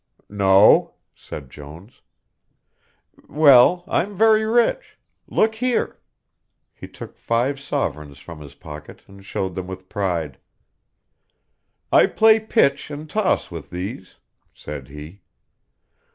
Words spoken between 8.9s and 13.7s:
and shewed them with pride. "I play pitch and toss with